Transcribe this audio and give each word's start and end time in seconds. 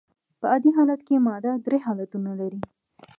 په 0.39 0.45
عادي 0.51 0.69
حالت 0.77 1.01
کي 1.07 1.15
ماده 1.27 1.51
درې 1.65 1.77
حالتونه 1.85 2.31
لري. 2.41 2.61